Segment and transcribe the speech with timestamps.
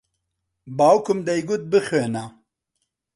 [0.77, 2.25] باوکم دەیگوت بخوێنە.